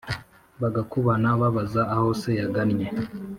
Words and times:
bagakubana 0.61 1.27
babaza 1.41 1.81
aho 1.95 2.09
se 2.21 2.29
yagannye 2.39 2.87